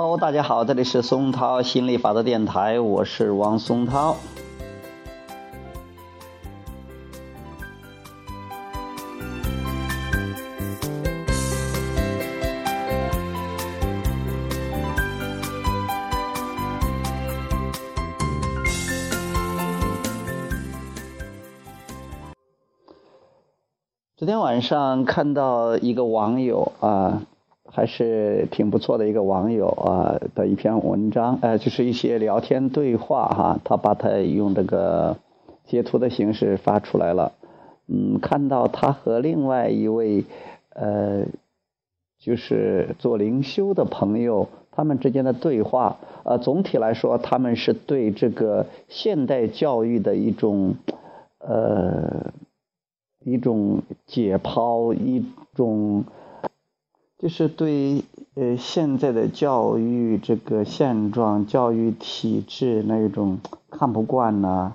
[0.00, 4.14] Hello，大家好，这里是松涛心理法则电台，我是王松涛。
[24.16, 27.22] 昨天晚上看到一个网友啊，
[27.78, 35.16] 还是挺不错的一个网友啊的一篇文章，呃，就是一些聊天对话哈，他把它用这个
[35.64, 37.30] 截图的形式发出来了。
[37.86, 40.24] 嗯，看到他和另外一位
[40.70, 41.26] 呃，
[42.18, 50.74] 就是做灵修的朋友他们之间的对话，呃，总体来说，他们是对这个现代教育的一种
[51.38, 52.32] 呃。
[53.24, 55.22] 一种解剖，一
[55.52, 56.04] 种
[57.18, 64.74] 就是对呃现在的教育这个现状、教育体制那种看不惯呐、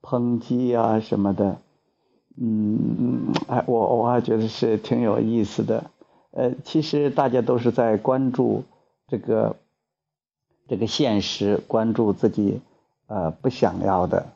[0.00, 1.58] 抨击啊什么的，
[2.40, 5.90] 嗯，哎，我我还觉得是挺有意思的。
[6.30, 8.64] 呃，其实大家都是在关注
[9.06, 9.56] 这个
[10.66, 12.62] 这个现实，关注自己
[13.06, 14.26] 呃不想要的。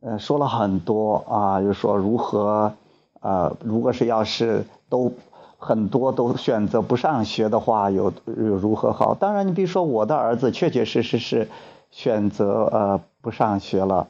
[0.00, 2.74] 呃，说了很多啊，就说如何，
[3.20, 5.12] 呃，如果是要是都
[5.58, 9.14] 很多都选择不上学的话，有有如何好？
[9.14, 11.48] 当然，你比如说我的儿子，确确实实是
[11.90, 14.06] 选择呃不上学了，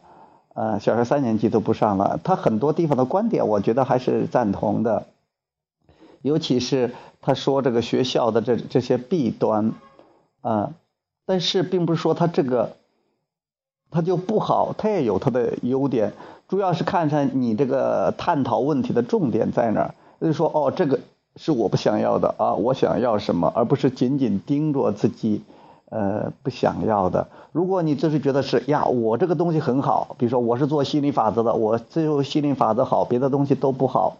[0.54, 2.20] 呃，小学三年级都不上了。
[2.22, 5.06] 他很多地方的观点，我觉得还是赞同的，
[6.22, 9.72] 尤其是他说这个学校的这这些弊端，
[10.42, 10.74] 啊，
[11.24, 12.76] 但是并不是说他这个。
[13.90, 16.12] 他就不好，他也有他的优点，
[16.46, 19.94] 主要是看看你这个探讨问题的重点在哪儿。
[20.20, 21.00] 就是说，哦，这个
[21.38, 25.42] 是我不想要的啊，我想要什么，而不是仅仅盯着自己，
[25.88, 27.28] 呃，不想要的。
[27.52, 34.16] 如果你就是觉得是呀，我这个东西很好，比如说我是做心理法则的，我只有心理法则好，别的东西都不好，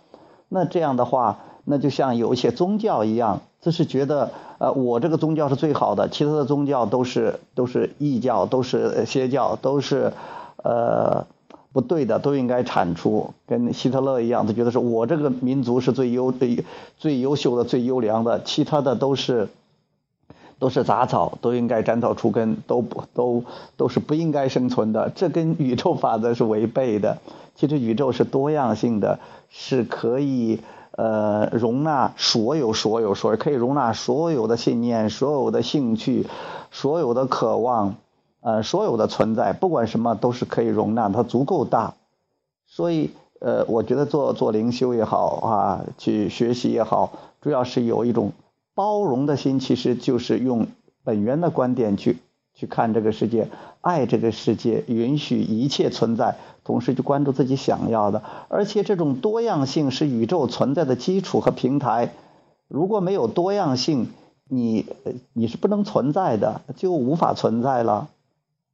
[0.49, 1.39] 那这样的话。
[1.71, 10.15] 那就像有一些宗教一样，就是觉得，呃，我这个宗教是最好的，其他的宗教都是都是异教，都是邪教，都是，
[10.65, 11.27] 呃，
[11.73, 13.35] 不对的，都应该铲除。
[13.47, 16.65] 跟希特勒一样，他觉得是我这个民族是最优最
[16.99, 19.49] 最优秀的、最优良的，其他的都是
[20.59, 23.45] 都是杂草，都应该斩草除根，都不都
[23.77, 25.11] 都是不应该生存的。
[25.15, 27.19] 这跟宇宙法则是违背的。
[27.55, 29.19] 其实宇宙是多样性的，
[29.51, 30.61] 是可以。
[30.91, 36.27] 呃，容纳所有、所有、所有，可以容纳所有的信念、所有的兴趣、
[36.73, 37.95] 所有的渴望，
[38.41, 41.95] 呃，所有的存在，不管什么都是可以容纳，它足够大。
[42.67, 43.11] 所以，
[43.41, 48.33] 呃，我觉得做做灵修也好啊，去学习也好，主要是有一种
[48.75, 50.67] 包容的心，其实就是用
[51.05, 52.19] 本源的观点去。
[52.55, 53.49] 去看这个世界，
[53.83, 58.25] 爱这个世界，允许一切存在，同时去关注自己想要的。
[58.49, 62.13] 而且这种多样性是宇宙存在的基础和平台。
[62.67, 64.09] 如果没有多样性，
[64.49, 64.87] 你
[65.33, 68.09] 你是不能存在的，就无法存在了。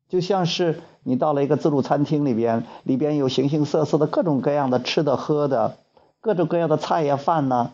[0.08, 5.76] 就像是你到了一个自助餐厅里边，里边有形形色色的各种各样的吃的喝的，
[6.20, 7.72] 各种各样的菜呀饭呢。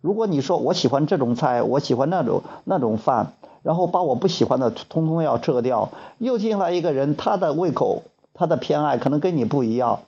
[0.00, 3.34] 如果你说我喜欢这种菜，我喜欢那种那种饭。
[3.62, 5.90] 然后把我不喜欢的通通要撤掉。
[6.18, 8.02] 又进来一个人，他的胃口、
[8.34, 10.00] 他的偏爱可能跟你不一样。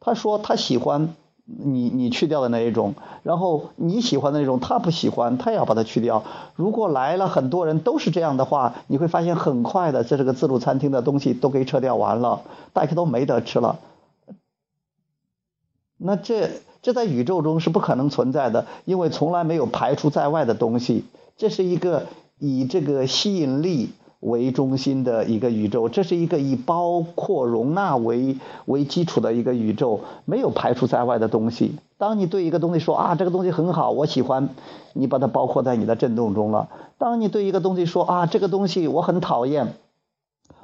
[0.00, 1.14] 他说他喜欢
[1.58, 6.24] 你你去掉的那一种，然后你喜欢的那种他不喜欢，他也要把它去掉。
[6.56, 12.42] 如果来了很多人都是这样的话，你会发现很快的，在这个自助餐厅的东西都给撤掉完了，
[12.72, 13.78] 大家都没得吃了。
[15.98, 16.50] 那这
[16.82, 21.04] 这在宇宙中是不可能存在的，因为从来没有排除在外的东西。
[21.36, 22.06] 这是一个。
[22.44, 23.90] 以这个吸引力
[24.22, 31.74] 为中心的一个宇宙，这是一个以包括容纳为为基础的一个宇宙，没有排除在外的东西。
[31.98, 34.48] 当你对一个东西说啊，这个东西很好，我喜欢，
[34.92, 36.68] 你把它包括在你的震动中了。
[36.98, 39.74] 当你对一个东西说啊，这个东西我很讨厌。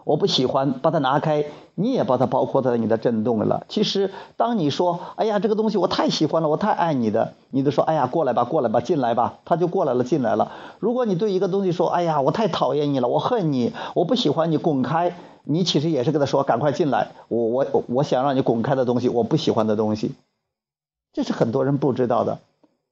[0.05, 1.45] 我不喜欢把它拿开，
[1.75, 3.67] 你也把它包括在你的震动了。
[3.69, 10.53] 其实，当你说“哎呀，这个东西我太喜欢了，我太爱你的”，你就说“哎呀，过来吧，过来吧，进来吧”，他就过来了，进来了。
[10.79, 15.15] 如果你对一个东西说“哎呀，我太讨厌你了，我恨你，我不喜欢你，滚开”，
[15.45, 20.13] 你其实也是跟他说“赶快进来，我我我想让你滚开的东西，我不喜欢的东西”，
[21.13, 22.39] 这是很多人不知道的。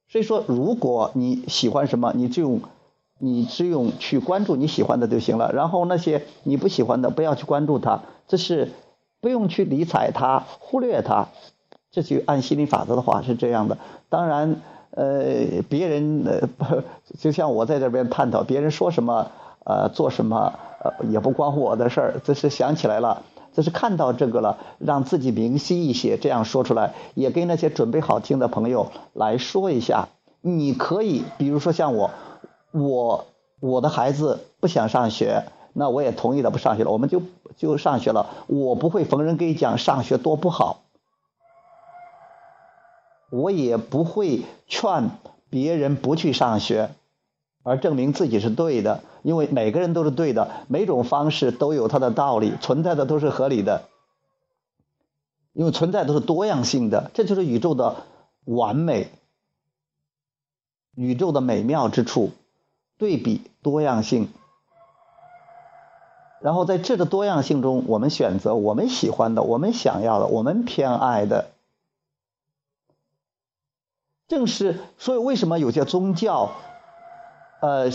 [0.09, 2.61] 所以说，如果你喜欢什么，你就。
[3.19, 8.73] 你只用去关注你喜欢的就行了，然后那些你不喜欢的不要去关注它，这是
[9.21, 11.29] 不用去理睬它，忽略它。
[11.91, 13.79] 这就按心理法则的话是这样的。
[14.11, 14.57] 当然，
[14.91, 16.83] 呃，别人呃，
[17.19, 19.31] 就像我在这边探讨，别人说什么，
[19.65, 20.53] 呃，做什么
[20.85, 22.15] 呃也不关乎我的事儿。
[22.23, 23.23] 这是想起来了，
[23.55, 30.09] 这是看到这个了，让自己明晰一些，这样说出来，也跟那些准备好听的朋友来说一下。
[30.43, 32.11] 你可以，比如说像我，
[32.79, 33.27] 我
[33.61, 37.23] 我的孩子不想上学，那我也同意了不上学了，我们就
[37.57, 38.45] 就上学了。
[38.47, 40.83] 我不会逢人给你讲上学多不好，
[43.31, 45.11] 我也不会劝
[45.49, 46.91] 别人不去上学。
[47.63, 53.89] 而证明自己是对的，因为每个人都是对的，每种方式都有它的道理，存在的都是合理的，
[55.53, 57.97] 因为存在都是多样性的，这就是宇宙的
[58.45, 59.11] 完美，
[60.95, 62.31] 宇宙的美妙之处，
[62.99, 64.29] 对比多样性，
[66.41, 71.51] 然后在这个多样性中，我们选择我们喜欢的，我们想要的，我们偏爱的，
[74.29, 76.51] 正是所以为什么有些宗教。
[77.59, 77.91] 呃，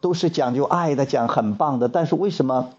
[0.00, 1.88] 都是讲究爱的，讲很棒的。
[1.88, 2.70] 但是为什么？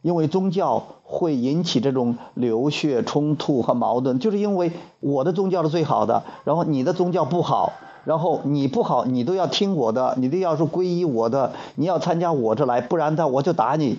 [0.00, 7.72] 因为宗教会引起这种流血冲突和矛盾，就是因为我的宗教是最好的，然后你的宗教不好，
[8.04, 13.98] 然后你不好，你都要听我的，你都要是皈依我的，你要参加我这来，不然的我就打你。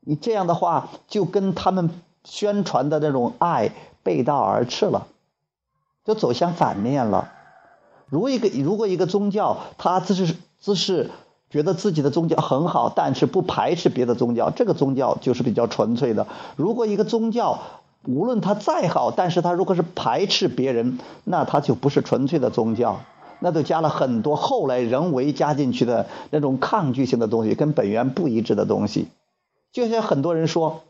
[0.00, 1.90] 你这样的话，就跟他们
[2.24, 5.06] 宣传的那种爱背道而驰了，
[6.04, 7.32] 就走向反面了。
[8.08, 11.10] 如一个如果一个宗教，他只是只是
[11.50, 16.26] 觉得自己的宗教很好，但是不排斥别的宗教，这个宗教就是比较纯粹的。
[16.56, 17.60] 如果一个宗教
[18.06, 23.00] 无论它再好，但是它如果是排斥别人，那它就不是纯粹的宗教，
[23.44, 29.08] 那都加了很多后来人为加进去的那种抗拒性的东西，跟本源不一致的东西。
[29.70, 30.80] 就像很多人说，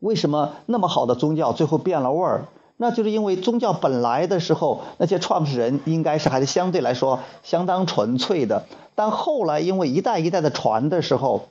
[0.00, 2.46] 为什么那么好的宗教最后变了味儿？
[2.78, 8.64] 那就是因为宗教本来的时候，那些创始人应该是还是相对来说相当纯粹的，
[8.94, 11.48] 但后来因为一代一代的传的时候，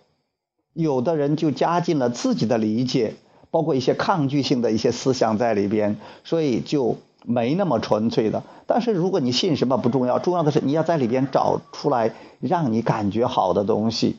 [0.73, 3.13] 有的人就加进了自己的理解，
[3.51, 8.43] 包括一些抗拒性的一些思想在里边，所以就没那么纯粹的。
[8.67, 14.17] 但是如果你信什么不重要，重要的是你要在里边找出来让你感觉好的东西。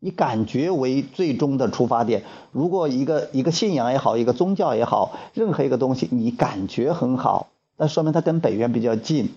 [0.00, 2.22] 以感觉为最终的出发点。
[2.52, 9.34] 如果一个一个信仰也好，一个宗教也好，任何一个东西，你感觉很好，那说明它跟本源比较近。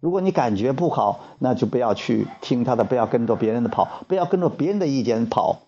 [0.00, 5.58] 如果你感觉不好，那就不要去听他的，不要跟着别人的跑，不要跟着别人的意见跑。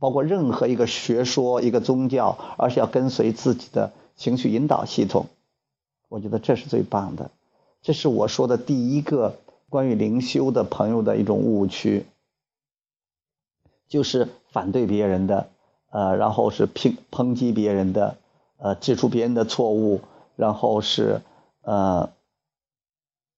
[0.00, 5.28] 包括任何一个学说、一个宗教，而是要跟随自己的情绪引导系统。
[6.10, 7.30] 我觉得这是最棒的。
[7.80, 9.38] 这是我说的第一个
[9.70, 12.04] 关于灵修的朋友的一种误区。
[13.88, 15.48] 就是反对别人的，
[15.88, 18.18] 呃，然后是抨抨击别人的，
[18.58, 20.02] 呃，指出别人的错误，
[20.36, 21.22] 然后是
[21.62, 22.10] 呃，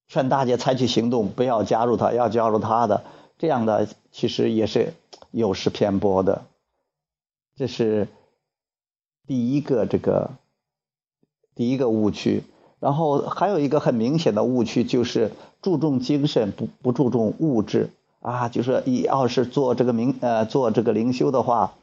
[0.09, 3.05] 劝大家采取行动，不要加入他，要加入他的，
[3.39, 4.95] 这样的其实也是
[5.31, 6.43] 有失偏颇的。
[7.55, 8.09] 这是
[9.29, 10.31] 第一个这个
[11.61, 12.43] 第一个误区，
[12.79, 17.91] 然后还有一个很明显的误区就是注重精神，不不注重物质。
[18.23, 21.75] 啊，就是一要是做这个冥呃做这个灵修的话，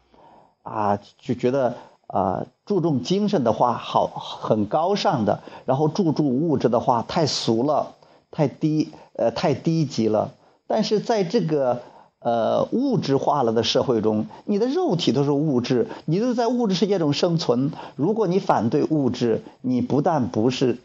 [0.64, 1.76] 啊就觉得
[2.08, 7.94] 啊注重精神的话好很高尚的，然后注重物质的话太俗了，
[8.32, 10.32] 太低呃太低级了。
[10.66, 11.84] 但是在这个
[12.20, 17.72] 呃物质化了的社会中，你的肉体都是物质，你都在物质世界中生存。
[17.96, 20.78] 如果你反对物质，你不但不是。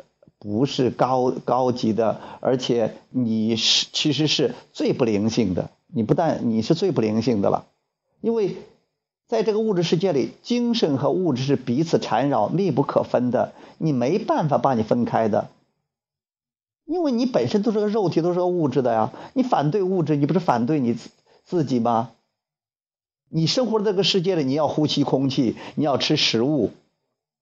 [0.44, 5.70] 不是高高级的，而且你是其实是最不灵性的。
[5.86, 7.66] 你不但你是最不灵性的了，
[8.20, 8.56] 因为
[9.28, 15.46] 在这个物质世界里，精神和物质是彼此缠绕、密不可分的，你没办法把你分开的。
[16.86, 19.12] 因为你本身都是个肉体，都是个物质的呀。
[19.34, 20.96] 你反对物质，你不是反对你
[21.52, 22.12] 自己吗？
[23.28, 26.70] 你生活在这个世界里，你要呼吸空气，你要吃食物。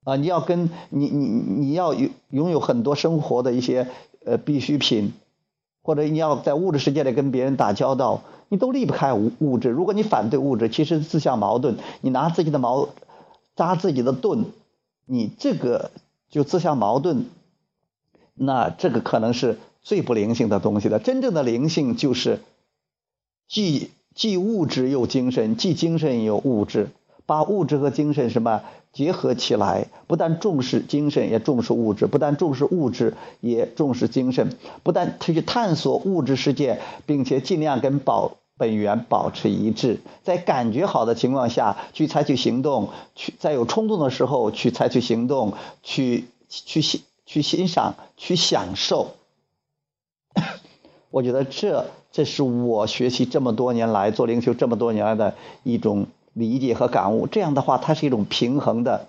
[0.02, 3.86] 啊，你要跟你你你要有拥有很多生活的一些
[4.26, 5.12] 呃必需品，
[5.80, 9.68] 或者你要在物质世界里跟别人打交道，你都离不开物物质。
[9.68, 11.76] 如果你反对物质，其实自相矛盾。
[12.00, 12.88] 你拿自己的矛
[13.54, 14.46] 扎自己的盾，
[15.06, 15.92] 你这个
[16.28, 17.26] 就自相矛盾。
[18.34, 20.98] 那这个可能是最不灵性的东西了。
[20.98, 22.40] 真正的灵性就是
[23.46, 26.90] 既既物质又精神，既精神又物质。
[27.26, 28.62] 把物质和精神什么
[28.92, 34.48] 结合起来，不但重视精神，也重视物质；不但重视物质，也重视精神；
[34.82, 40.00] 不但去探索物质世界，并且尽量跟保本源保持一致。
[40.24, 49.12] 在感觉好的情况下去采取行动，去在有冲动的时候去采取行动，去去欣去欣赏，去享受。
[51.10, 57.26] 我觉得这这是我学习这么多年来做灵修这么多年来的一种理解和感悟。
[57.26, 59.06] 这样的话，它是一种平衡的、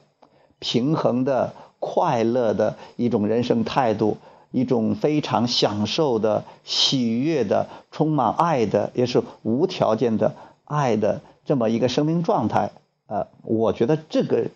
[0.60, 4.18] 平衡的、快乐的一种人生态度，
[4.52, 12.72] 一种非常享受的、喜悦的、充满爱的，也是无条件的爱的这么一个生命状态。
[13.08, 14.48] 呃，我觉得这个。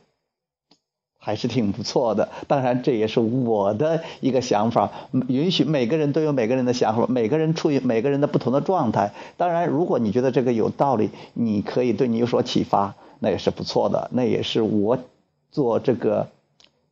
[1.25, 4.91] 还是挺不错的，当然这也是我的一个想法。
[5.27, 9.11] 允许每个人都有每个人的想法，每个人处于每个人的不同的状态。
[9.35, 14.11] 当然，如果你觉得这个有道理，你可以对你有所启发，那也是不错的。
[14.13, 14.99] 那也是我
[15.49, 16.27] 做这个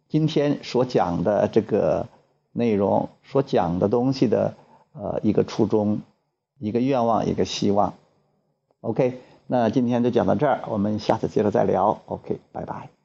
[0.10, 2.08] 今天所讲的这个
[2.54, 4.56] 内容所讲的东西的
[4.94, 6.02] 呃一个初衷、
[6.58, 7.94] 一个愿望、一个希望。
[8.82, 12.02] OK，那今天就讲到这儿，我们下次接着再聊。
[12.08, 13.03] OK，拜拜。